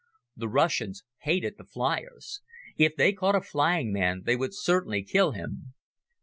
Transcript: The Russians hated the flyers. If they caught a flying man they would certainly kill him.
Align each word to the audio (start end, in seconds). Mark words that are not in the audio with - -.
The 0.35 0.49
Russians 0.49 1.03
hated 1.19 1.59
the 1.59 1.63
flyers. 1.63 2.41
If 2.75 2.95
they 2.95 3.13
caught 3.13 3.35
a 3.35 3.41
flying 3.41 3.93
man 3.93 4.23
they 4.25 4.35
would 4.35 4.55
certainly 4.55 5.03
kill 5.03 5.33
him. 5.33 5.75